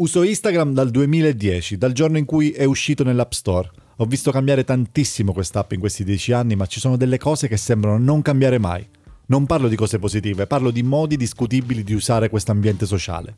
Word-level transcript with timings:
Uso 0.00 0.22
Instagram 0.22 0.72
dal 0.72 0.88
2010, 0.88 1.76
dal 1.76 1.92
giorno 1.92 2.16
in 2.16 2.24
cui 2.24 2.52
è 2.52 2.64
uscito 2.64 3.04
nell'App 3.04 3.32
Store. 3.32 3.70
Ho 3.96 4.06
visto 4.06 4.30
cambiare 4.30 4.64
tantissimo 4.64 5.34
quest'app 5.34 5.72
in 5.72 5.78
questi 5.78 6.04
dieci 6.04 6.32
anni, 6.32 6.56
ma 6.56 6.64
ci 6.64 6.80
sono 6.80 6.96
delle 6.96 7.18
cose 7.18 7.48
che 7.48 7.58
sembrano 7.58 7.98
non 7.98 8.22
cambiare 8.22 8.56
mai. 8.56 8.88
Non 9.26 9.44
parlo 9.44 9.68
di 9.68 9.76
cose 9.76 9.98
positive, 9.98 10.46
parlo 10.46 10.70
di 10.70 10.82
modi 10.82 11.18
discutibili 11.18 11.84
di 11.84 11.92
usare 11.92 12.30
questo 12.30 12.50
ambiente 12.50 12.86
sociale. 12.86 13.34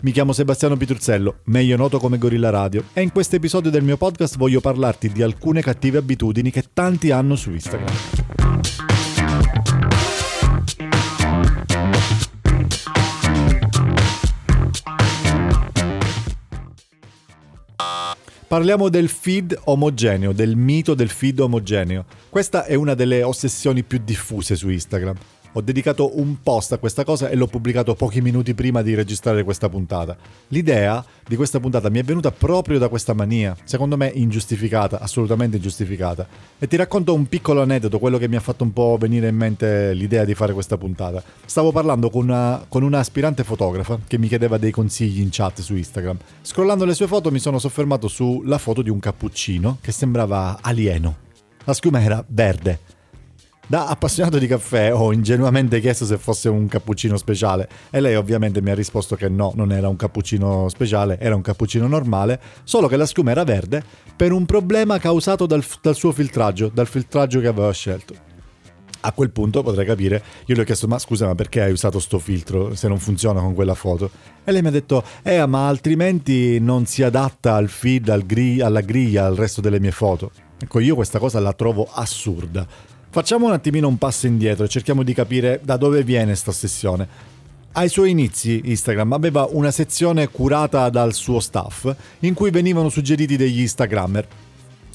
Mi 0.00 0.10
chiamo 0.10 0.32
Sebastiano 0.32 0.76
Pitruzzello, 0.76 1.42
meglio 1.44 1.76
noto 1.76 2.00
come 2.00 2.18
Gorilla 2.18 2.50
Radio, 2.50 2.86
e 2.92 3.02
in 3.02 3.12
questo 3.12 3.36
episodio 3.36 3.70
del 3.70 3.84
mio 3.84 3.96
podcast 3.96 4.36
voglio 4.36 4.60
parlarti 4.60 5.10
di 5.10 5.22
alcune 5.22 5.62
cattive 5.62 5.98
abitudini 5.98 6.50
che 6.50 6.64
tanti 6.74 7.12
hanno 7.12 7.36
su 7.36 7.52
Instagram. 7.52 8.19
Parliamo 18.50 18.88
del 18.88 19.08
feed 19.08 19.56
omogeneo, 19.66 20.32
del 20.32 20.56
mito 20.56 20.94
del 20.94 21.08
feed 21.08 21.38
omogeneo. 21.38 22.04
Questa 22.28 22.64
è 22.64 22.74
una 22.74 22.94
delle 22.94 23.22
ossessioni 23.22 23.84
più 23.84 24.00
diffuse 24.02 24.56
su 24.56 24.68
Instagram. 24.68 25.14
Ho 25.54 25.62
dedicato 25.62 26.16
un 26.20 26.42
post 26.42 26.72
a 26.72 26.78
questa 26.78 27.02
cosa 27.02 27.28
e 27.28 27.34
l'ho 27.34 27.48
pubblicato 27.48 27.96
pochi 27.96 28.20
minuti 28.20 28.54
prima 28.54 28.82
di 28.82 28.94
registrare 28.94 29.42
questa 29.42 29.68
puntata. 29.68 30.16
L'idea 30.48 31.04
di 31.26 31.34
questa 31.34 31.58
puntata 31.58 31.90
mi 31.90 31.98
è 31.98 32.04
venuta 32.04 32.30
proprio 32.30 32.78
da 32.78 32.88
questa 32.88 33.14
mania, 33.14 33.56
secondo 33.64 33.96
me 33.96 34.12
ingiustificata, 34.14 35.00
assolutamente 35.00 35.56
ingiustificata. 35.56 36.24
E 36.56 36.68
ti 36.68 36.76
racconto 36.76 37.14
un 37.14 37.26
piccolo 37.26 37.62
aneddoto, 37.62 37.98
quello 37.98 38.16
che 38.16 38.28
mi 38.28 38.36
ha 38.36 38.40
fatto 38.40 38.62
un 38.62 38.72
po' 38.72 38.96
venire 38.96 39.26
in 39.26 39.34
mente 39.34 39.92
l'idea 39.92 40.24
di 40.24 40.34
fare 40.36 40.52
questa 40.52 40.78
puntata. 40.78 41.20
Stavo 41.44 41.72
parlando 41.72 42.10
con 42.10 42.22
una, 42.22 42.64
con 42.68 42.84
una 42.84 43.00
aspirante 43.00 43.42
fotografa 43.42 43.98
che 44.06 44.18
mi 44.18 44.28
chiedeva 44.28 44.56
dei 44.56 44.70
consigli 44.70 45.20
in 45.20 45.30
chat 45.32 45.62
su 45.62 45.74
Instagram. 45.74 46.16
Scrollando 46.42 46.84
le 46.84 46.94
sue 46.94 47.08
foto 47.08 47.32
mi 47.32 47.40
sono 47.40 47.58
soffermato 47.58 48.06
sulla 48.06 48.58
foto 48.58 48.82
di 48.82 48.90
un 48.90 49.00
cappuccino 49.00 49.78
che 49.80 49.90
sembrava 49.90 50.58
alieno. 50.60 51.16
La 51.64 51.72
schiuma 51.72 52.00
era 52.00 52.24
verde 52.28 52.98
da 53.70 53.86
appassionato 53.86 54.38
di 54.38 54.48
caffè 54.48 54.92
ho 54.92 55.12
ingenuamente 55.12 55.78
chiesto 55.78 56.04
se 56.04 56.18
fosse 56.18 56.48
un 56.48 56.66
cappuccino 56.66 57.16
speciale 57.16 57.68
e 57.90 58.00
lei 58.00 58.16
ovviamente 58.16 58.60
mi 58.60 58.70
ha 58.70 58.74
risposto 58.74 59.14
che 59.14 59.28
no, 59.28 59.52
non 59.54 59.70
era 59.70 59.86
un 59.88 59.94
cappuccino 59.94 60.68
speciale, 60.68 61.20
era 61.20 61.36
un 61.36 61.40
cappuccino 61.40 61.86
normale, 61.86 62.40
solo 62.64 62.88
che 62.88 62.96
la 62.96 63.06
schiuma 63.06 63.30
era 63.30 63.44
verde 63.44 63.80
per 64.16 64.32
un 64.32 64.44
problema 64.44 64.98
causato 64.98 65.46
dal, 65.46 65.64
dal 65.80 65.94
suo 65.94 66.10
filtraggio, 66.10 66.68
dal 66.74 66.88
filtraggio 66.88 67.38
che 67.38 67.46
aveva 67.46 67.70
scelto. 67.72 68.12
A 69.02 69.12
quel 69.12 69.30
punto 69.30 69.62
potrei 69.62 69.86
capire, 69.86 70.20
io 70.46 70.56
le 70.56 70.62
ho 70.62 70.64
chiesto 70.64 70.88
ma 70.88 70.98
scusa 70.98 71.26
ma 71.26 71.36
perché 71.36 71.62
hai 71.62 71.70
usato 71.70 72.00
sto 72.00 72.18
filtro 72.18 72.74
se 72.74 72.88
non 72.88 72.98
funziona 72.98 73.38
con 73.38 73.54
quella 73.54 73.74
foto? 73.74 74.10
E 74.42 74.50
lei 74.50 74.62
mi 74.62 74.68
ha 74.68 74.72
detto 74.72 75.04
eh 75.22 75.46
ma 75.46 75.68
altrimenti 75.68 76.58
non 76.58 76.86
si 76.86 77.04
adatta 77.04 77.54
al 77.54 77.68
feed, 77.68 78.08
al 78.08 78.26
gri- 78.26 78.62
alla 78.62 78.80
griglia, 78.80 79.26
al 79.26 79.36
resto 79.36 79.60
delle 79.60 79.78
mie 79.78 79.92
foto. 79.92 80.32
Ecco 80.58 80.80
io 80.80 80.96
questa 80.96 81.20
cosa 81.20 81.38
la 81.38 81.52
trovo 81.52 81.88
assurda 81.90 82.66
Facciamo 83.12 83.46
un 83.46 83.52
attimino 83.52 83.88
un 83.88 83.98
passo 83.98 84.28
indietro 84.28 84.64
e 84.64 84.68
cerchiamo 84.68 85.02
di 85.02 85.12
capire 85.12 85.60
da 85.64 85.76
dove 85.76 86.04
viene 86.04 86.26
questa 86.26 86.50
ossessione. 86.50 87.08
Ai 87.72 87.88
suoi 87.88 88.10
inizi 88.10 88.60
Instagram 88.66 89.12
aveva 89.12 89.48
una 89.50 89.72
sezione 89.72 90.28
curata 90.28 90.88
dal 90.90 91.12
suo 91.12 91.40
staff 91.40 91.92
in 92.20 92.34
cui 92.34 92.52
venivano 92.52 92.88
suggeriti 92.88 93.36
degli 93.36 93.62
Instagrammer 93.62 94.28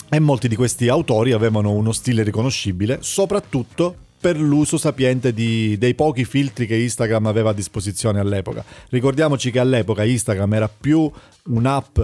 e 0.09 0.19
molti 0.19 0.47
di 0.47 0.55
questi 0.55 0.87
autori 0.87 1.33
avevano 1.33 1.73
uno 1.73 1.91
stile 1.91 2.23
riconoscibile, 2.23 2.99
soprattutto 3.01 3.93
per 4.17 4.39
l'uso 4.39 4.77
sapiente 4.77 5.33
di, 5.33 5.77
dei 5.77 5.93
pochi 5.93 6.23
filtri 6.23 6.67
che 6.67 6.77
Instagram 6.77 7.25
aveva 7.25 7.49
a 7.49 7.53
disposizione 7.53 8.21
all'epoca. 8.21 8.63
Ricordiamoci 8.91 9.51
che 9.51 9.59
all'epoca 9.59 10.05
Instagram 10.05 10.53
era 10.53 10.69
più 10.69 11.11
un'app 11.47 11.99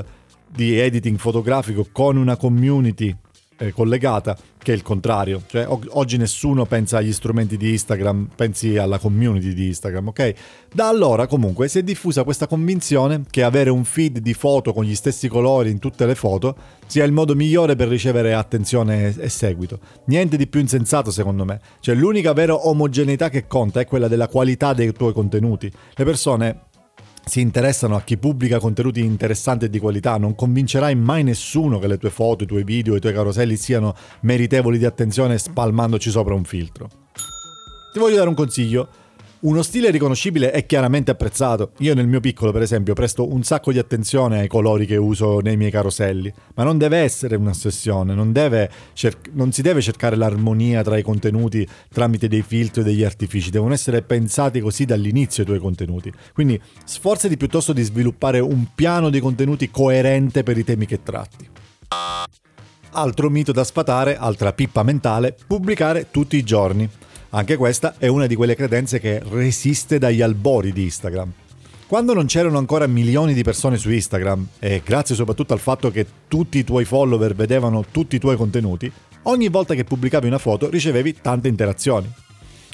di 0.46 0.78
editing 0.78 1.18
fotografico 1.18 1.88
con 1.90 2.18
una 2.18 2.36
community 2.36 3.16
eh, 3.62 3.72
collegata 3.72 4.36
che 4.58 4.74
è 4.74 4.76
il 4.76 4.82
contrario. 4.82 5.44
Cioè, 5.48 5.68
o- 5.68 5.82
oggi 5.90 6.18
nessuno 6.18 6.66
pensa 6.66 6.98
agli 6.98 7.14
strumenti 7.14 7.58
di 7.58 7.72
Instagram, 7.72 8.30
pensi 8.36 8.78
alla 8.78 8.98
community 8.98 9.54
di 9.54 9.68
Instagram, 9.68 10.08
ok? 10.10 10.34
Da 10.74 10.88
allora 10.88 11.28
comunque 11.28 11.68
si 11.68 11.80
è 11.80 11.84
diffusa 11.84 12.24
questa 12.24 12.48
convinzione 12.48 13.24
che 13.30 13.44
avere 13.44 13.70
un 13.70 13.84
feed 13.84 14.20
di 14.20 14.34
foto 14.34 14.74
con 14.74 14.84
gli 14.84 14.96
stessi 14.96 15.28
colori 15.28 15.70
in 15.70 15.80
tutte 15.80 16.06
le 16.06 16.16
foto 16.16 16.56
sia 16.88 17.04
il 17.04 17.12
modo 17.12 17.36
migliore 17.36 17.76
per 17.76 17.88
ricevere 17.88 18.34
attenzione 18.34 19.16
e 19.16 19.30
seguito. 19.30 19.80
Niente 20.06 20.38
di 20.38 20.48
più 20.48 20.60
insensato 20.60 21.12
secondo 21.12 21.46
me. 21.46 21.60
Cioè 21.80 21.96
l'unica 21.96 22.34
vera 22.34 22.68
omogeneità 22.68 23.30
che 23.30 23.48
conta 23.48 23.80
è 23.80 23.86
quella 23.86 24.08
della 24.08 24.28
qualità 24.28 24.74
dei 24.74 24.92
tuoi 24.92 25.14
contenuti. 25.14 25.72
Le 25.96 26.04
persone 26.04 26.70
si 27.24 27.40
interessano 27.40 27.96
a 27.96 28.02
chi 28.02 28.18
pubblica 28.18 28.60
contenuti 28.60 29.04
interessanti 29.04 29.66
e 29.66 29.70
di 29.70 29.80
qualità, 29.80 30.18
non 30.18 30.36
convincerai 30.36 30.96
mai 30.96 31.24
nessuno 31.24 31.80
che 31.80 31.88
le 31.88 31.98
tue 31.98 32.10
foto, 32.10 32.44
i 32.44 32.48
tuoi 32.48 32.64
video, 32.64 32.96
i 32.96 33.00
tuoi 33.00 33.14
caroselli 33.14 33.56
siano 33.56 33.96
meritevoli 34.22 34.78
di 34.78 34.86
attenzione 34.86 35.38
spalmandoci 35.38 36.10
sopra 36.10 36.34
un 36.34 36.44
filtro. 36.44 36.90
Ti 37.94 38.00
voglio 38.00 38.16
dare 38.16 38.30
un 38.30 38.36
consiglio. 38.36 38.88
Uno 39.44 39.64
stile 39.64 39.90
riconoscibile 39.90 40.52
è 40.52 40.68
chiaramente 40.68 41.10
apprezzato. 41.10 41.72
Io 41.80 41.96
nel 41.96 42.06
mio 42.06 42.20
piccolo, 42.20 42.52
per 42.52 42.62
esempio, 42.62 42.94
presto 42.94 43.28
un 43.28 43.42
sacco 43.42 43.72
di 43.72 43.80
attenzione 43.80 44.40
ai 44.40 44.48
colori 44.48 44.86
che 44.86 44.98
uso 44.98 45.40
nei 45.40 45.58
miei 45.58 45.72
caroselli, 45.72 46.32
ma 46.54 46.64
non 46.64 46.78
deve 46.78 47.00
essere 47.00 47.38
un'ossessione, 47.38 48.14
non, 48.14 48.32
cer- 48.94 49.32
non 49.32 49.52
si 49.52 49.64
deve 49.64 49.82
cercare 49.82 50.16
l'armonia 50.16 50.84
tra 50.84 50.96
i 50.96 51.02
contenuti 51.02 51.68
tramite 51.92 52.28
dei 52.28 52.44
filtri 52.44 52.82
e 52.82 52.84
degli 52.84 53.04
artifici, 53.04 53.50
devono 53.50 53.74
essere 53.74 54.04
pensati 54.04 54.60
così 54.60 54.86
dall'inizio 54.86 55.42
i 55.42 55.48
tuoi 55.48 55.60
contenuti. 55.60 56.14
Quindi 56.36 56.62
sforzati 56.86 57.36
piuttosto 57.36 57.74
di 57.74 57.82
sviluppare 57.82 58.40
un 58.40 58.68
piano 58.76 59.10
di 59.10 59.20
contenuti 59.20 59.72
coerente 59.72 60.44
per 60.44 60.56
i 60.60 60.64
temi 60.64 60.86
che 60.86 61.02
tratti. 61.02 61.50
Altro 62.92 63.30
mito 63.32 63.52
da 63.52 63.64
sfatare, 63.64 64.18
altra 64.18 64.54
pippa 64.54 64.84
mentale, 64.84 65.36
pubblicare 65.48 66.12
tutti 66.12 66.38
i 66.38 66.44
giorni. 66.44 66.88
Anche 67.34 67.56
questa 67.56 67.96
è 67.98 68.08
una 68.08 68.28
di 68.28 68.36
quelle 68.36 68.56
credenze 68.56 69.00
che 69.00 69.22
resiste 69.30 69.98
dagli 69.98 70.22
albori 70.22 70.74
di 70.74 70.84
Instagram. 70.84 71.32
Quando 71.88 72.14
non 72.14 72.26
c'erano 72.26 72.58
ancora 72.58 72.88
milioni 72.88 73.34
di 73.34 73.42
persone 73.42 73.78
su 73.78 73.90
Instagram, 73.90 74.48
e 74.60 74.82
grazie 74.84 75.16
soprattutto 75.16 75.54
al 75.54 75.60
fatto 75.60 75.92
che 75.92 76.06
tutti 76.28 76.58
i 76.58 76.66
tuoi 76.66 76.84
follower 76.84 77.34
vedevano 77.34 77.86
tutti 77.90 78.18
i 78.18 78.20
tuoi 78.20 78.36
contenuti, 78.36 78.92
ogni 79.24 79.48
volta 79.48 79.76
che 79.76 79.86
pubblicavi 79.86 80.28
una 80.28 80.40
foto 80.40 80.70
ricevevi 80.70 81.20
tante 81.22 81.48
interazioni. 81.48 82.12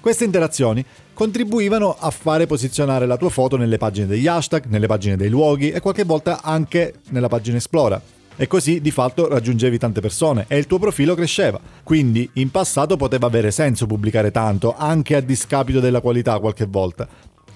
Queste 0.02 0.24
interazioni 0.24 0.84
contribuivano 1.14 1.96
a 1.96 2.10
fare 2.10 2.48
posizionare 2.48 3.06
la 3.06 3.18
tua 3.18 3.30
foto 3.30 3.58
nelle 3.58 3.78
pagine 3.78 4.08
degli 4.08 4.26
hashtag, 4.26 4.66
nelle 4.70 4.88
pagine 4.88 5.18
dei 5.18 5.30
luoghi 5.30 5.70
e 5.70 5.82
qualche 5.82 6.04
volta 6.04 6.42
anche 6.42 6.96
nella 7.10 7.28
pagina 7.28 7.58
Esplora 7.58 8.02
e 8.38 8.48
così 8.48 8.80
di 8.80 8.92
fatto 8.92 9.28
raggiungevi 9.28 9.78
tante 9.78 10.00
persone 10.00 10.46
e 10.48 10.58
il 10.58 10.68
tuo 10.68 10.80
profilo 10.80 11.16
cresceva. 11.16 11.60
Quindi 11.84 12.30
in 12.34 12.52
passato 12.52 12.96
poteva 12.96 13.28
avere 13.28 13.52
senso 13.52 13.86
pubblicare 13.86 14.32
tanto, 14.32 14.76
anche 14.78 15.16
a 15.16 15.22
discapito 15.22 15.82
della 15.82 16.00
qualità 16.00 16.40
qualche 16.40 16.66
volta. 16.66 17.08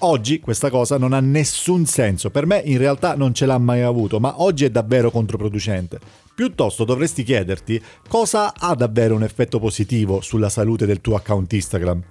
Oggi 0.03 0.39
questa 0.39 0.71
cosa 0.71 0.97
non 0.97 1.13
ha 1.13 1.19
nessun 1.19 1.85
senso, 1.85 2.31
per 2.31 2.47
me 2.47 2.59
in 2.65 2.79
realtà 2.79 3.15
non 3.15 3.35
ce 3.35 3.45
l'ha 3.45 3.59
mai 3.59 3.81
avuto, 3.81 4.19
ma 4.19 4.41
oggi 4.41 4.65
è 4.65 4.71
davvero 4.71 5.11
controproducente. 5.11 5.99
Piuttosto 6.33 6.85
dovresti 6.85 7.21
chiederti 7.21 7.79
cosa 8.07 8.53
ha 8.57 8.73
davvero 8.73 9.13
un 9.13 9.21
effetto 9.21 9.59
positivo 9.59 10.19
sulla 10.21 10.49
salute 10.49 10.87
del 10.87 11.01
tuo 11.01 11.15
account 11.15 11.53
Instagram. 11.53 12.01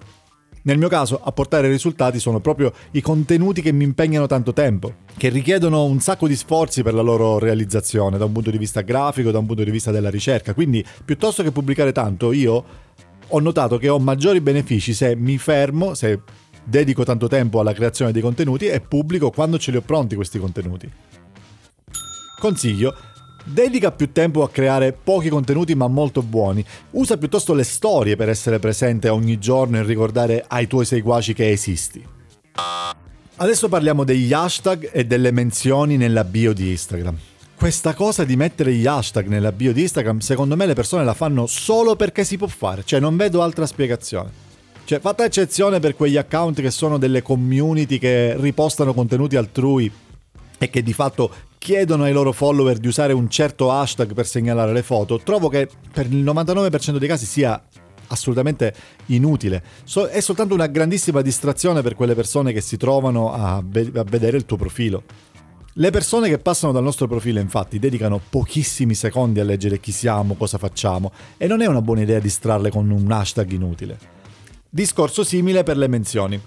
Nel 0.70 0.78
mio 0.78 0.86
caso, 0.86 1.20
a 1.20 1.32
portare 1.32 1.66
risultati 1.66 2.20
sono 2.20 2.38
proprio 2.38 2.72
i 2.92 3.00
contenuti 3.00 3.60
che 3.60 3.72
mi 3.72 3.82
impegnano 3.82 4.28
tanto 4.28 4.53
tempo, 4.53 4.94
che 5.16 5.28
richiedono 5.28 5.82
un 5.82 5.98
sacco 5.98 6.28
di 6.28 6.36
sforzi 6.36 6.84
per 6.84 6.94
la 6.94 7.03
loro 7.03 7.41
realizzazione, 7.41 8.19
da 8.19 8.25
un 8.25 8.31
punto 8.31 8.53
di 8.53 8.56
vista 8.56 8.82
grafico, 8.82 9.32
da 9.32 9.41
un 9.41 9.47
punto 9.47 9.64
di 9.64 9.70
vista 9.72 9.91
della 9.91 10.10
ricerca. 10.10 10.54
Quindi, 10.54 10.86
piuttosto 11.04 11.42
che 11.42 11.50
pubblicare 11.50 11.91
tanto, 11.91 12.30
io 12.30 12.64
ho 13.26 13.41
notato 13.41 13.78
che 13.78 13.88
ho 13.88 13.98
maggiori 13.98 14.41
benefici 14.41 14.94
se 14.94 15.16
mi 15.16 15.38
fermo, 15.38 15.94
se 15.94 16.20
dedico 16.62 17.03
tanto 17.03 17.26
tempo 17.26 17.59
alla 17.59 17.72
creazione 17.72 18.12
dei 18.12 18.22
contenuti 18.22 18.69
e 18.69 18.80
pubblico 18.80 19.32
quando 19.32 19.59
ce 19.59 19.72
li 19.72 19.76
ho 19.76 19.82
pronti 19.82 20.14
questi 20.14 20.38
contenuti. 20.38 20.88
Consiglio, 22.38 22.95
Dedica 23.45 23.91
più 23.91 24.13
tempo 24.13 24.42
a 24.42 24.51
creare 24.51 24.92
pochi 24.92 25.28
contenuti 25.28 25.75
ma 25.75 25.89
molto 25.89 26.22
buoni. 26.22 26.65
Usa 26.91 27.16
piuttosto 27.16 27.54
le 27.54 27.65
storie 27.65 28.16
per 28.16 28.28
essere 28.28 28.59
presente 28.59 29.09
ogni 29.09 29.39
giorno 29.39 29.78
e 29.78 29.83
ricordare 29.83 30.45
ai 30.47 30.66
tuoi 30.66 30.84
seguaci 30.84 31.33
che 31.33 31.51
esisti. 31.51 32.04
Adesso 33.37 33.69
parliamo 33.69 34.04
degli 34.04 34.33
hashtag 34.33 34.91
e 34.92 35.07
delle 35.07 35.31
menzioni 35.31 35.97
nella 35.97 36.25
bio 36.25 36.53
di 36.53 36.71
Instagram. 36.71 37.16
Questa 37.54 37.95
cosa 37.95 38.25
di 38.25 38.37
mettere 38.37 38.72
gli 38.72 38.87
hashtag 38.87 39.27
nella 39.27 39.53
bio 39.53 39.72
di 39.72 39.83
Instagram, 39.83 40.19
secondo 40.19 40.57
me 40.57 40.66
le 40.66 40.75
persone 40.75 41.04
la 41.04 41.15
fanno 41.15 41.47
solo 41.47 41.97
perché 41.97 42.25
si 42.25 42.36
può 42.36 42.47
fare, 42.47 42.84
cioè 42.84 43.01
non 43.01 43.16
vedo 43.16 43.43
altra 43.43 43.66
spiegazione. 43.66 44.48
Cioè, 44.84 44.98
fatta 44.98 45.25
eccezione 45.25 45.78
per 45.78 45.95
quegli 45.95 46.16
account 46.16 46.60
che 46.60 46.71
sono 46.71 46.98
delle 46.98 47.22
community 47.22 47.98
che 47.98 48.34
ripostano 48.36 48.93
contenuti 48.93 49.36
altrui 49.36 49.91
e 50.59 50.69
che 50.69 50.83
di 50.83 50.93
fatto 50.93 51.33
chiedono 51.60 52.04
ai 52.04 52.12
loro 52.12 52.33
follower 52.33 52.78
di 52.78 52.89
usare 52.89 53.12
un 53.12 53.28
certo 53.28 53.71
hashtag 53.71 54.15
per 54.15 54.27
segnalare 54.27 54.72
le 54.72 54.83
foto, 54.83 55.18
trovo 55.18 55.51
che 55.51 55.68
per 55.92 56.07
il 56.07 56.24
99% 56.24 56.97
dei 56.97 57.07
casi 57.07 57.27
sia 57.27 57.62
assolutamente 58.07 58.74
inutile. 59.07 59.62
So, 59.84 60.07
è 60.07 60.21
soltanto 60.21 60.54
una 60.54 60.68
grandissima 60.68 61.21
distrazione 61.21 61.83
per 61.83 61.95
quelle 61.95 62.15
persone 62.15 62.54
che 62.54 62.62
si 62.62 62.78
trovano 62.78 63.34
a, 63.34 63.62
be- 63.62 63.92
a 63.95 64.04
vedere 64.04 64.39
il 64.39 64.47
tuo 64.47 64.57
profilo. 64.57 65.03
Le 65.74 65.91
persone 65.91 66.30
che 66.30 66.39
passano 66.39 66.72
dal 66.72 66.83
nostro 66.83 67.07
profilo 67.07 67.41
infatti 67.41 67.78
dedicano 67.78 68.18
pochissimi 68.27 68.95
secondi 68.95 69.39
a 69.39 69.45
leggere 69.45 69.80
chi 69.80 69.92
siamo, 69.92 70.36
cosa 70.36 70.57
facciamo 70.57 71.12
e 71.36 71.47
non 71.47 71.60
è 71.60 71.66
una 71.66 71.83
buona 71.83 72.01
idea 72.01 72.18
distrarle 72.21 72.71
con 72.71 72.89
un 72.89 73.12
hashtag 73.12 73.53
inutile. 73.53 73.98
Discorso 74.71 75.24
simile 75.24 75.62
per 75.62 75.77
le 75.77 75.89
menzioni. 75.89 76.41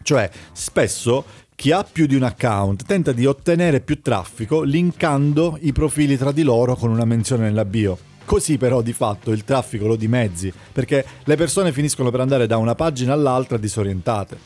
Cioè, 0.00 0.30
spesso 0.52 1.24
chi 1.58 1.72
ha 1.72 1.82
più 1.82 2.06
di 2.06 2.14
un 2.14 2.22
account 2.22 2.84
tenta 2.84 3.10
di 3.10 3.26
ottenere 3.26 3.80
più 3.80 4.00
traffico 4.00 4.62
linkando 4.62 5.58
i 5.62 5.72
profili 5.72 6.16
tra 6.16 6.30
di 6.30 6.44
loro 6.44 6.76
con 6.76 6.88
una 6.88 7.04
menzione 7.04 7.46
nella 7.46 7.64
bio. 7.64 7.98
Così 8.24 8.56
però 8.58 8.80
di 8.80 8.92
fatto 8.92 9.32
il 9.32 9.42
traffico 9.42 9.88
lo 9.88 9.96
dimezzi, 9.96 10.52
perché 10.72 11.04
le 11.24 11.34
persone 11.34 11.72
finiscono 11.72 12.12
per 12.12 12.20
andare 12.20 12.46
da 12.46 12.58
una 12.58 12.76
pagina 12.76 13.12
all'altra 13.12 13.56
disorientate. 13.56 14.38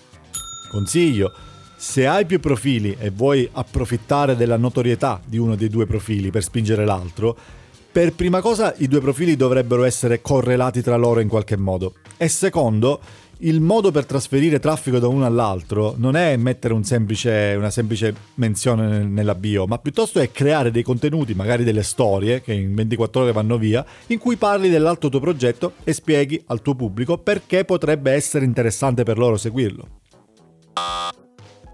Consiglio, 0.71 1.35
se 1.77 2.07
hai 2.07 2.25
più 2.25 2.41
profili 2.41 2.97
e 2.99 3.11
vuoi 3.11 3.47
approfittare 3.53 4.35
della 4.35 4.57
notorietà 4.57 5.21
di 5.23 5.37
uno 5.37 5.55
dei 5.55 5.69
due 5.69 5.85
profili 5.85 6.31
per 6.31 6.43
spingere 6.43 6.87
l'altro, 6.87 7.37
per 7.93 8.15
prima 8.15 8.41
cosa 8.41 8.73
i 8.79 8.89
due 8.89 9.01
profili 9.01 9.37
dovrebbero 9.37 9.85
essere 9.85 10.23
correlati 10.23 10.81
tra 10.81 10.97
loro 10.97 11.21
in 11.21 11.29
qualche 11.29 11.59
modo. 11.59 11.93
E 12.17 12.27
secondo, 12.29 13.01
il 13.41 13.61
modo 13.61 13.91
per 13.91 14.07
trasferire 14.07 14.61
traffico 14.61 14.99
da 14.99 15.09
uno 15.09 15.27
all'altro 15.27 15.95
non 15.99 16.17
è 16.17 16.35
mettere 16.37 16.73
un 16.73 16.85
semplice, 16.85 17.55
una 17.55 17.69
semplice 17.69 18.15
menzione 18.37 19.05
nella 19.05 19.35
bio, 19.35 19.67
ma 19.67 19.79
piuttosto 19.79 20.21
è 20.21 20.31
creare 20.31 20.71
dei 20.71 20.83
contenuti, 20.83 21.35
magari 21.35 21.65
delle 21.65 21.83
storie 21.83 22.41
che 22.41 22.55
in 22.55 22.75
24 22.75 23.23
ore 23.23 23.33
vanno 23.33 23.59
via, 23.59 23.85
in 24.07 24.19
cui 24.19 24.37
parli 24.37 24.71
dell'altro 24.71 25.11
tuo 25.11 25.21
progetto 25.21 25.75
e 25.85 25.93
spieghi 25.93 26.43
al 26.47 26.63
tuo 26.63 26.75
pubblico 26.75 27.19
perché 27.19 27.67
potrebbe 27.67 28.13
essere 28.13 28.47
interessante 28.47 29.03
per 29.03 29.19
loro 29.19 29.37
seguirlo. 29.37 29.89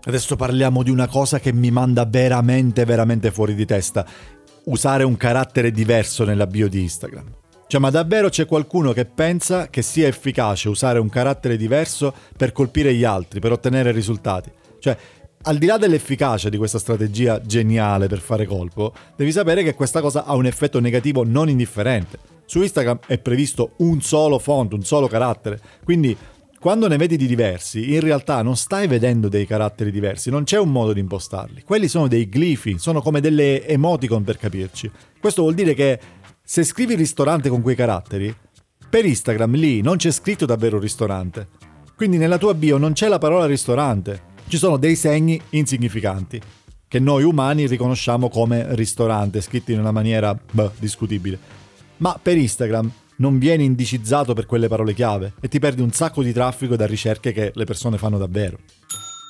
Adesso 0.05 0.37
parliamo 0.37 0.82
di 0.82 0.91
una 0.91 1.06
cosa 1.06 1.38
che 1.38 1.53
mi 1.53 1.70
manda 1.70 2.06
veramente, 2.06 2.85
veramente 2.87 3.31
fuori 3.31 3.55
di 3.55 3.67
testa. 3.67 4.06
Usare 4.69 5.03
un 5.03 5.17
carattere 5.17 5.70
diverso 5.70 6.25
nella 6.25 6.47
bio 6.47 6.69
di 6.69 6.82
Instagram. 6.82 7.25
Cioè, 7.67 7.81
ma 7.81 7.88
davvero 7.88 8.29
c'è 8.29 8.44
qualcuno 8.44 8.93
che 8.93 9.06
pensa 9.06 9.69
che 9.69 9.81
sia 9.81 10.06
efficace 10.06 10.69
usare 10.69 10.99
un 10.99 11.09
carattere 11.09 11.56
diverso 11.56 12.12
per 12.37 12.53
colpire 12.53 12.93
gli 12.93 13.03
altri, 13.03 13.41
per 13.41 13.53
ottenere 13.53 13.93
risultati? 13.93 14.50
Cioè, 14.79 14.94
al 15.43 15.56
di 15.56 15.65
là 15.65 15.79
dell'efficacia 15.79 16.50
di 16.50 16.59
questa 16.59 16.79
strategia 16.79 17.41
geniale 17.41 18.09
per 18.09 18.19
fare 18.19 18.44
colpo, 18.44 18.93
devi 19.17 19.32
sapere 19.32 19.62
che 19.62 19.73
questa 19.73 20.03
cosa 20.03 20.25
ha 20.25 20.35
un 20.35 20.44
effetto 20.44 20.81
negativo 20.81 21.25
non 21.25 21.49
indifferente. 21.49 22.19
Su 22.44 22.61
Instagram 22.61 22.99
è 23.06 23.17
previsto 23.19 23.73
un 23.79 24.03
solo 24.03 24.38
font, 24.38 24.75
un 24.75 24.85
solo 24.85 25.06
carattere, 25.06 25.59
quindi 25.82 26.15
quando 26.60 26.88
ne 26.88 26.96
vedi 26.96 27.16
di 27.16 27.26
diversi, 27.26 27.94
in 27.94 28.00
realtà 28.00 28.43
non 28.43 28.56
stai 28.56 28.88
vedendo 28.88 29.28
dei 29.28 29.46
caratteri 29.46 29.93
diversi, 29.93 30.28
non 30.28 30.43
c'è 30.43 30.58
un 30.58 30.72
modo 30.72 30.93
di 30.93 31.00
impostarli. 31.00 31.62
Quelli 31.62 31.87
sono 31.87 32.08
dei 32.08 32.26
glifi, 32.26 32.78
sono 32.78 33.00
come 33.00 33.20
delle 33.20 33.64
emoticon 33.66 34.25
per 34.25 34.38
capirci. 34.38 34.90
Questo 35.20 35.43
vuol 35.43 35.55
dire 35.55 35.75
che 35.75 36.00
se 36.43 36.64
scrivi 36.64 36.96
ristorante 36.96 37.49
con 37.49 37.62
quei 37.62 37.76
caratteri, 37.76 38.34
per 38.90 39.05
Instagram 39.05 39.55
lì 39.55 39.82
non 39.82 39.99
c'è 39.99 40.10
scritto 40.10 40.46
davvero 40.46 40.81
ristorante. 40.81 41.49
Quindi 41.94 42.16
nella 42.16 42.38
tua 42.38 42.55
bio 42.55 42.76
non 42.76 42.93
c'è 42.93 43.06
la 43.06 43.19
parola 43.19 43.46
ristorante, 43.46 44.22
ci 44.49 44.56
sono 44.56 44.78
dei 44.78 44.96
segni 44.96 45.40
insignificanti 45.50 46.40
che 46.88 46.99
noi 46.99 47.22
umani 47.22 47.66
riconosciamo 47.66 48.31
come 48.31 48.75
ristorante, 48.75 49.43
scritti 49.43 49.72
in 49.72 49.78
una 49.78 49.93
maniera 49.93 50.37
beh, 50.50 50.70
discutibile. 50.78 51.38
Ma 51.99 52.19
per 52.20 52.37
Instagram 52.38 52.90
non 53.19 53.38
vieni 53.38 53.65
indicizzato 53.65 54.35
per 54.35 54.47
quelle 54.47 54.69
parole 54.69 54.94
chiave 54.94 55.35
e 55.41 55.49
ti 55.49 55.59
perdi 55.59 55.82
un 55.82 55.93
sacco 55.93 56.23
di 56.23 56.32
traffico 56.32 56.76
da 56.76 56.87
ricerche 56.87 57.32
che 57.32 57.53
le 57.55 57.65
persone 57.65 57.99
fanno 57.99 58.19
davvero. 58.19 58.59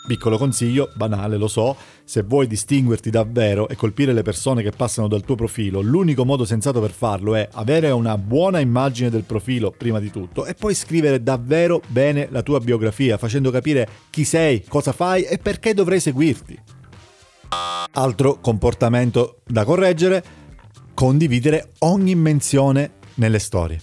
Piccolo 0.07 0.39
consiglio, 0.39 0.91
banale 0.95 1.37
lo 1.37 1.49
so, 1.49 1.77
se 2.03 2.23
vuoi 2.23 2.47
distinguerti 2.47 3.11
davvero 3.11 3.69
e 3.69 3.77
colpire 3.77 4.15
le 4.15 4.23
persone 4.23 4.63
che 4.63 4.71
passano 4.71 5.07
dal 5.07 5.23
tuo 5.23 5.35
profilo, 5.35 5.83
l'unico 5.83 6.25
modo 6.25 6.47
sensato 6.47 6.81
per 6.81 6.93
farlo 6.93 7.35
è 7.35 7.47
avere 7.53 7.91
una 7.91 8.17
buona 8.17 8.59
immagine 8.59 9.11
del 9.11 9.25
profilo 9.25 9.71
prima 9.71 10.01
di 10.01 10.11
tutto 10.11 10.47
e 10.47 10.55
poi 10.55 10.75
scrivere 10.75 11.23
davvero 11.23 11.83
bene 11.89 12.29
la 12.31 12.43
tua 12.43 12.59
biografia, 12.59 13.19
facendo 13.19 13.51
capire 13.51 13.87
chi 14.09 14.25
sei, 14.25 14.65
cosa 14.67 14.93
fai 14.93 15.25
e 15.25 15.37
perché 15.37 15.75
dovrei 15.75 16.01
seguirti. 16.01 16.59
Altro 17.93 18.39
comportamento 18.41 19.41
da 19.45 19.65
correggere, 19.65 20.25
condividere 20.95 21.73
ogni 21.81 22.15
menzione 22.15 22.93
nelle 23.19 23.39
storie. 23.39 23.81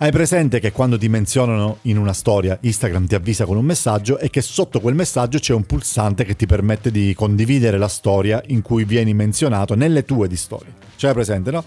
Hai 0.00 0.12
presente 0.12 0.60
che 0.60 0.70
quando 0.70 0.96
ti 0.96 1.08
menzionano 1.08 1.78
in 1.82 1.98
una 1.98 2.12
storia 2.12 2.56
Instagram 2.60 3.06
ti 3.06 3.16
avvisa 3.16 3.44
con 3.44 3.56
un 3.56 3.64
messaggio 3.64 4.18
e 4.18 4.30
che 4.30 4.42
sotto 4.42 4.78
quel 4.78 4.94
messaggio 4.94 5.40
c'è 5.40 5.52
un 5.52 5.64
pulsante 5.64 6.24
che 6.24 6.36
ti 6.36 6.46
permette 6.46 6.92
di 6.92 7.12
condividere 7.16 7.78
la 7.78 7.88
storia 7.88 8.40
in 8.46 8.62
cui 8.62 8.84
vieni 8.84 9.12
menzionato 9.12 9.74
nelle 9.74 10.04
tue 10.04 10.28
di 10.28 10.36
storie. 10.36 10.72
C'hai 10.96 11.12
presente, 11.12 11.50
no? 11.50 11.64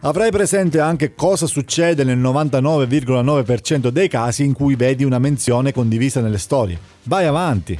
Avrai 0.00 0.30
presente 0.30 0.80
anche 0.80 1.14
cosa 1.14 1.46
succede 1.46 2.02
nel 2.02 2.18
99,9% 2.18 3.88
dei 3.88 4.08
casi 4.08 4.44
in 4.44 4.54
cui 4.54 4.74
vedi 4.74 5.04
una 5.04 5.20
menzione 5.20 5.72
condivisa 5.72 6.20
nelle 6.20 6.38
storie. 6.38 6.78
Vai 7.04 7.26
avanti. 7.26 7.78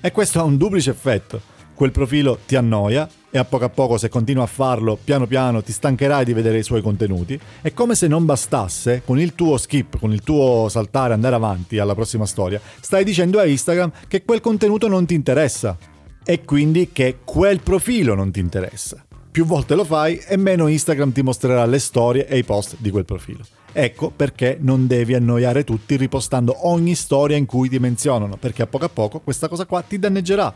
E 0.00 0.10
questo 0.10 0.40
ha 0.40 0.44
un 0.44 0.56
duplice 0.56 0.90
effetto. 0.90 1.40
Quel 1.74 1.90
profilo 1.90 2.38
ti 2.46 2.56
annoia 2.56 3.06
e 3.30 3.38
a 3.38 3.44
poco 3.44 3.64
a 3.64 3.68
poco 3.68 3.98
se 3.98 4.08
continua 4.08 4.44
a 4.44 4.46
farlo 4.46 4.98
piano 5.02 5.26
piano 5.26 5.62
ti 5.62 5.72
stancherai 5.72 6.24
di 6.24 6.32
vedere 6.32 6.58
i 6.58 6.62
suoi 6.62 6.80
contenuti 6.80 7.38
e 7.60 7.74
come 7.74 7.94
se 7.94 8.06
non 8.06 8.24
bastasse 8.24 9.02
con 9.04 9.18
il 9.20 9.34
tuo 9.34 9.56
skip, 9.58 9.98
con 9.98 10.12
il 10.12 10.22
tuo 10.22 10.68
saltare, 10.68 11.12
andare 11.12 11.34
avanti 11.34 11.78
alla 11.78 11.94
prossima 11.94 12.26
storia, 12.26 12.60
stai 12.80 13.04
dicendo 13.04 13.38
a 13.38 13.46
Instagram 13.46 13.92
che 14.08 14.24
quel 14.24 14.40
contenuto 14.40 14.88
non 14.88 15.06
ti 15.06 15.14
interessa 15.14 15.76
e 16.24 16.44
quindi 16.44 16.90
che 16.92 17.18
quel 17.24 17.60
profilo 17.60 18.14
non 18.14 18.30
ti 18.30 18.40
interessa. 18.40 19.02
Più 19.30 19.44
volte 19.44 19.74
lo 19.74 19.84
fai 19.84 20.18
e 20.26 20.36
meno 20.36 20.66
Instagram 20.66 21.12
ti 21.12 21.22
mostrerà 21.22 21.64
le 21.64 21.78
storie 21.78 22.26
e 22.26 22.38
i 22.38 22.44
post 22.44 22.76
di 22.78 22.90
quel 22.90 23.04
profilo. 23.04 23.44
Ecco 23.72 24.10
perché 24.10 24.56
non 24.60 24.86
devi 24.86 25.14
annoiare 25.14 25.62
tutti 25.64 25.96
ripostando 25.96 26.66
ogni 26.66 26.94
storia 26.94 27.36
in 27.36 27.46
cui 27.46 27.68
ti 27.68 27.78
menzionano, 27.78 28.36
perché 28.36 28.62
a 28.62 28.66
poco 28.66 28.86
a 28.86 28.88
poco 28.88 29.20
questa 29.20 29.48
cosa 29.48 29.66
qua 29.66 29.82
ti 29.82 29.98
danneggerà. 29.98 30.52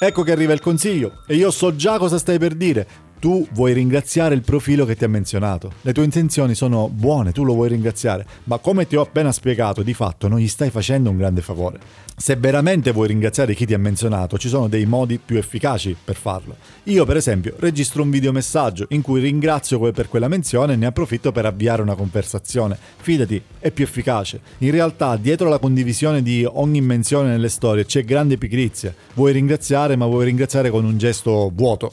Ecco 0.00 0.22
che 0.22 0.30
arriva 0.30 0.52
il 0.52 0.60
consiglio 0.60 1.22
e 1.26 1.34
io 1.34 1.50
so 1.50 1.74
già 1.74 1.98
cosa 1.98 2.18
stai 2.18 2.38
per 2.38 2.54
dire. 2.54 2.86
Tu 3.20 3.48
vuoi 3.52 3.72
ringraziare 3.72 4.36
il 4.36 4.42
profilo 4.42 4.84
che 4.84 4.94
ti 4.94 5.02
ha 5.02 5.08
menzionato. 5.08 5.72
Le 5.80 5.92
tue 5.92 6.04
intenzioni 6.04 6.54
sono 6.54 6.88
buone, 6.88 7.32
tu 7.32 7.42
lo 7.42 7.54
vuoi 7.54 7.68
ringraziare, 7.68 8.24
ma 8.44 8.58
come 8.58 8.86
ti 8.86 8.94
ho 8.94 9.00
appena 9.00 9.32
spiegato, 9.32 9.82
di 9.82 9.92
fatto 9.92 10.28
non 10.28 10.38
gli 10.38 10.46
stai 10.46 10.70
facendo 10.70 11.10
un 11.10 11.16
grande 11.16 11.40
favore. 11.40 11.80
Se 12.16 12.36
veramente 12.36 12.92
vuoi 12.92 13.08
ringraziare 13.08 13.54
chi 13.54 13.66
ti 13.66 13.74
ha 13.74 13.78
menzionato, 13.78 14.38
ci 14.38 14.48
sono 14.48 14.68
dei 14.68 14.86
modi 14.86 15.18
più 15.24 15.36
efficaci 15.36 15.96
per 16.04 16.14
farlo. 16.14 16.56
Io, 16.84 17.04
per 17.04 17.16
esempio, 17.16 17.54
registro 17.58 18.02
un 18.02 18.10
videomessaggio 18.10 18.86
in 18.90 19.02
cui 19.02 19.20
ringrazio 19.20 19.78
per 19.92 20.08
quella 20.08 20.28
menzione 20.28 20.72
e 20.72 20.76
ne 20.76 20.86
approfitto 20.86 21.32
per 21.32 21.46
avviare 21.46 21.82
una 21.82 21.94
conversazione. 21.96 22.78
Fidati, 22.98 23.40
è 23.58 23.70
più 23.72 23.84
efficace. 23.84 24.40
In 24.58 24.70
realtà, 24.70 25.16
dietro 25.16 25.48
la 25.48 25.58
condivisione 25.58 26.22
di 26.22 26.44
ogni 26.44 26.80
menzione 26.80 27.30
nelle 27.30 27.48
storie 27.48 27.84
c'è 27.84 28.04
grande 28.04 28.36
pigrizia. 28.36 28.94
Vuoi 29.14 29.32
ringraziare, 29.32 29.96
ma 29.96 30.06
vuoi 30.06 30.24
ringraziare 30.24 30.70
con 30.70 30.84
un 30.84 30.98
gesto 30.98 31.50
vuoto. 31.54 31.92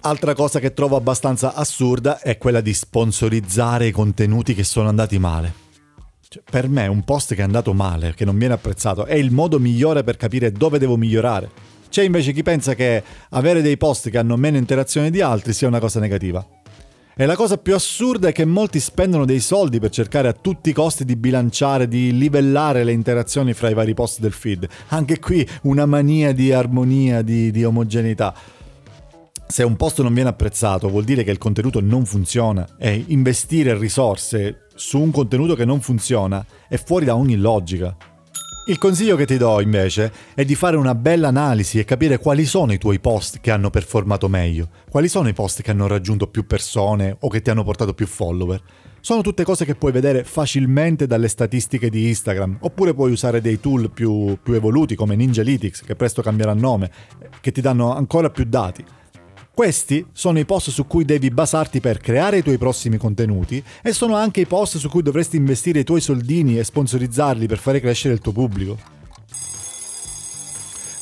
Altra 0.00 0.34
cosa 0.34 0.60
che 0.60 0.72
trovo 0.72 0.96
abbastanza 0.96 1.54
assurda 1.54 2.20
è 2.20 2.38
quella 2.38 2.60
di 2.60 2.72
sponsorizzare 2.72 3.86
i 3.86 3.90
contenuti 3.90 4.54
che 4.54 4.64
sono 4.64 4.88
andati 4.88 5.18
male. 5.18 5.66
Cioè, 6.28 6.42
per 6.48 6.68
me 6.68 6.86
un 6.86 7.04
post 7.04 7.34
che 7.34 7.40
è 7.40 7.44
andato 7.44 7.72
male, 7.72 8.14
che 8.14 8.24
non 8.24 8.38
viene 8.38 8.54
apprezzato, 8.54 9.06
è 9.06 9.14
il 9.14 9.30
modo 9.30 9.58
migliore 9.58 10.04
per 10.04 10.16
capire 10.16 10.52
dove 10.52 10.78
devo 10.78 10.96
migliorare. 10.96 11.50
C'è 11.88 12.02
invece 12.02 12.32
chi 12.32 12.42
pensa 12.42 12.74
che 12.74 13.02
avere 13.30 13.62
dei 13.62 13.76
post 13.76 14.10
che 14.10 14.18
hanno 14.18 14.36
meno 14.36 14.58
interazione 14.58 15.10
di 15.10 15.20
altri 15.20 15.52
sia 15.52 15.68
una 15.68 15.80
cosa 15.80 16.00
negativa. 16.00 16.46
E 17.20 17.26
la 17.26 17.34
cosa 17.34 17.56
più 17.56 17.74
assurda 17.74 18.28
è 18.28 18.32
che 18.32 18.44
molti 18.44 18.78
spendono 18.78 19.24
dei 19.24 19.40
soldi 19.40 19.80
per 19.80 19.90
cercare 19.90 20.28
a 20.28 20.32
tutti 20.32 20.70
i 20.70 20.72
costi 20.72 21.04
di 21.04 21.16
bilanciare, 21.16 21.88
di 21.88 22.16
livellare 22.16 22.84
le 22.84 22.92
interazioni 22.92 23.54
fra 23.54 23.70
i 23.70 23.74
vari 23.74 23.92
post 23.92 24.20
del 24.20 24.32
feed. 24.32 24.68
Anche 24.88 25.18
qui 25.18 25.44
una 25.62 25.84
mania 25.84 26.32
di 26.32 26.52
armonia, 26.52 27.22
di, 27.22 27.50
di 27.50 27.64
omogeneità. 27.64 28.32
Se 29.50 29.62
un 29.62 29.76
post 29.76 30.02
non 30.02 30.12
viene 30.12 30.28
apprezzato 30.28 30.90
vuol 30.90 31.04
dire 31.04 31.24
che 31.24 31.30
il 31.30 31.38
contenuto 31.38 31.80
non 31.80 32.04
funziona 32.04 32.76
e 32.78 33.02
investire 33.08 33.76
risorse 33.78 34.66
su 34.74 35.00
un 35.00 35.10
contenuto 35.10 35.54
che 35.54 35.64
non 35.64 35.80
funziona 35.80 36.44
è 36.68 36.76
fuori 36.76 37.06
da 37.06 37.16
ogni 37.16 37.34
logica. 37.34 37.96
Il 38.66 38.76
consiglio 38.76 39.16
che 39.16 39.24
ti 39.24 39.38
do 39.38 39.62
invece 39.62 40.12
è 40.34 40.44
di 40.44 40.54
fare 40.54 40.76
una 40.76 40.94
bella 40.94 41.28
analisi 41.28 41.78
e 41.78 41.86
capire 41.86 42.18
quali 42.18 42.44
sono 42.44 42.74
i 42.74 42.78
tuoi 42.78 43.00
post 43.00 43.40
che 43.40 43.50
hanno 43.50 43.70
performato 43.70 44.28
meglio, 44.28 44.68
quali 44.90 45.08
sono 45.08 45.28
i 45.28 45.32
post 45.32 45.62
che 45.62 45.70
hanno 45.70 45.86
raggiunto 45.86 46.26
più 46.26 46.46
persone 46.46 47.16
o 47.18 47.28
che 47.28 47.40
ti 47.40 47.48
hanno 47.48 47.64
portato 47.64 47.94
più 47.94 48.06
follower. 48.06 48.60
Sono 49.00 49.22
tutte 49.22 49.44
cose 49.44 49.64
che 49.64 49.76
puoi 49.76 49.92
vedere 49.92 50.24
facilmente 50.24 51.06
dalle 51.06 51.28
statistiche 51.28 51.88
di 51.88 52.08
Instagram, 52.08 52.58
oppure 52.60 52.92
puoi 52.92 53.12
usare 53.12 53.40
dei 53.40 53.58
tool 53.58 53.90
più, 53.90 54.36
più 54.42 54.52
evoluti 54.52 54.94
come 54.94 55.16
Ninjalytics, 55.16 55.80
che 55.80 55.96
presto 55.96 56.20
cambierà 56.20 56.52
nome, 56.52 56.90
che 57.40 57.50
ti 57.50 57.62
danno 57.62 57.94
ancora 57.94 58.28
più 58.28 58.44
dati. 58.44 58.84
Questi 59.58 60.06
sono 60.12 60.38
i 60.38 60.44
post 60.44 60.70
su 60.70 60.86
cui 60.86 61.04
devi 61.04 61.30
basarti 61.30 61.80
per 61.80 61.98
creare 61.98 62.38
i 62.38 62.42
tuoi 62.44 62.58
prossimi 62.58 62.96
contenuti 62.96 63.60
e 63.82 63.92
sono 63.92 64.14
anche 64.14 64.42
i 64.42 64.46
post 64.46 64.76
su 64.76 64.88
cui 64.88 65.02
dovresti 65.02 65.36
investire 65.36 65.80
i 65.80 65.84
tuoi 65.84 66.00
soldini 66.00 66.56
e 66.56 66.62
sponsorizzarli 66.62 67.48
per 67.48 67.58
fare 67.58 67.80
crescere 67.80 68.14
il 68.14 68.20
tuo 68.20 68.30
pubblico. 68.30 68.78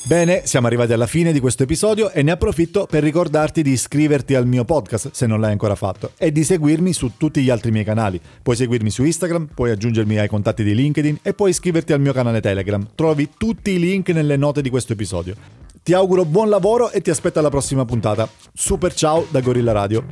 Bene, 0.05 0.47
siamo 0.47 0.69
arrivati 0.69 0.95
alla 0.95 1.07
fine 1.07 1.35
di 1.35 1.41
questo 1.41 1.65
episodio 1.65 2.11
e 2.11 2.23
ne 2.23 2.31
approfitto 2.31 2.87
per 2.87 3.03
ricordarti 3.03 3.61
di 3.61 3.73
iscriverti 3.73 4.35
al 4.35 4.47
mio 4.47 4.65
podcast 4.65 5.11
se 5.11 5.27
non 5.27 5.39
l'hai 5.39 5.53
ancora 5.53 5.75
fatto 5.75 6.13
e 6.17 6.33
di 6.33 6.43
seguirmi 6.43 6.95
su 6.95 7.13
tutti 7.19 7.43
gli 7.43 7.51
altri 7.51 7.71
miei 7.71 7.85
canali. 7.85 8.19
Puoi 8.41 8.57
seguirmi 8.57 8.89
su 8.89 9.05
Instagram, 9.05 9.49
puoi 9.53 9.71
aggiungermi 9.71 10.17
ai 10.17 10.29
contatti 10.29 10.65
di 10.65 10.75
LinkedIn 10.75 11.19
e 11.21 11.35
puoi 11.35 11.51
iscriverti 11.51 11.93
al 11.93 12.01
mio 12.01 12.15
canale 12.15 12.41
Telegram. 12.41 12.89
Trovi 12.95 13.29
tutti 13.37 13.73
i 13.73 13.79
link 13.79 14.09
nelle 14.09 14.39
note 14.39 14.63
di 14.63 14.71
questo 14.71 14.95
episodio. 14.95 15.66
Ti 15.87 15.95
auguro 15.95 16.25
buon 16.25 16.49
lavoro 16.49 16.91
e 16.91 17.01
ti 17.01 17.11
aspetto 17.11 17.39
alla 17.39 17.49
prossima 17.49 17.85
puntata. 17.85 18.29
Super 18.53 18.93
ciao 18.93 19.25
da 19.31 19.41
Gorilla 19.41 19.71
Radio. 19.71 20.05